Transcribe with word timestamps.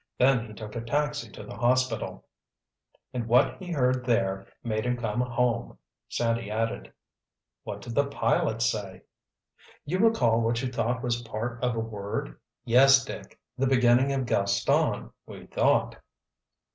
Then 0.17 0.47
he 0.47 0.53
took 0.53 0.75
a 0.75 0.81
taxi 0.81 1.29
to 1.29 1.43
the 1.43 1.53
hospital." 1.55 2.25
"And 3.13 3.27
what 3.27 3.57
he 3.59 3.71
heard 3.71 4.03
there 4.03 4.47
made 4.63 4.83
him 4.83 4.97
come 4.97 5.21
home," 5.21 5.77
Sandy 6.09 6.49
added. 6.49 6.91
"What 7.65 7.81
did 7.83 7.93
the 7.93 8.07
pilot 8.07 8.63
say?" 8.63 9.03
"You 9.85 9.99
recall 9.99 10.41
what 10.41 10.59
you 10.63 10.71
thought 10.71 11.03
was 11.03 11.21
part 11.21 11.63
of 11.63 11.75
a 11.75 11.79
word?" 11.79 12.35
"Yes, 12.65 13.05
Dick—the 13.05 13.67
beginning 13.67 14.11
of 14.11 14.25
'Gaston,' 14.25 15.11
we 15.27 15.45
thought." 15.45 15.97